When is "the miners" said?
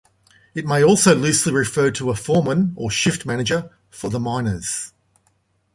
4.09-4.93